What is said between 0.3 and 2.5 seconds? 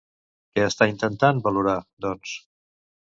Què s'està intentant valorar, doncs?